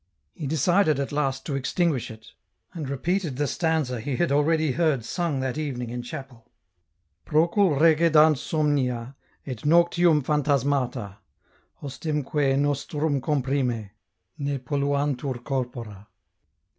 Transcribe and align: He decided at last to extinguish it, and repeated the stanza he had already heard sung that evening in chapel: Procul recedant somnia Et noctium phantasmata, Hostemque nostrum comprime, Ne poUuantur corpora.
He 0.33 0.47
decided 0.47 0.99
at 0.99 1.11
last 1.11 1.45
to 1.45 1.53
extinguish 1.55 2.09
it, 2.09 2.31
and 2.73 2.89
repeated 2.89 3.37
the 3.37 3.45
stanza 3.45 3.99
he 4.01 4.15
had 4.15 4.31
already 4.31 4.71
heard 4.71 5.05
sung 5.05 5.41
that 5.41 5.59
evening 5.59 5.91
in 5.91 6.01
chapel: 6.01 6.49
Procul 7.23 7.79
recedant 7.79 8.35
somnia 8.37 9.13
Et 9.45 9.57
noctium 9.57 10.23
phantasmata, 10.25 11.17
Hostemque 11.83 12.57
nostrum 12.57 13.21
comprime, 13.21 13.91
Ne 14.39 14.57
poUuantur 14.57 15.43
corpora. 15.43 16.07